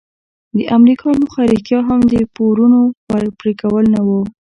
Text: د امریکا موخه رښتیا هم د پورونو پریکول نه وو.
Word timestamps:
د 0.57 0.59
امریکا 0.77 1.07
موخه 1.19 1.41
رښتیا 1.51 1.79
هم 1.89 1.99
د 2.13 2.15
پورونو 2.35 2.79
پریکول 3.39 3.85
نه 3.95 4.01
وو. 4.07 4.21